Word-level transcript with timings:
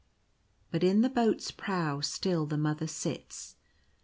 But 0.71 0.83
in 0.83 1.01
the 1.01 1.09
boat's 1.11 1.51
prow 1.51 1.99
still 2.01 2.47
the 2.47 2.57
Mother 2.57 2.87
sits. 2.87 3.57